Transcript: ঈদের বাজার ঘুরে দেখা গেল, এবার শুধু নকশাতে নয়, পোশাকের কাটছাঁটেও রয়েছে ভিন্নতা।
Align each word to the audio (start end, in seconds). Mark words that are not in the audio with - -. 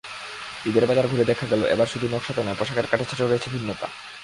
ঈদের 0.69 0.85
বাজার 0.89 1.09
ঘুরে 1.11 1.25
দেখা 1.25 1.45
গেল, 1.51 1.61
এবার 1.73 1.87
শুধু 1.87 2.05
নকশাতে 2.11 2.41
নয়, 2.43 2.57
পোশাকের 2.59 2.89
কাটছাঁটেও 2.91 3.29
রয়েছে 3.29 3.47
ভিন্নতা। 3.53 3.87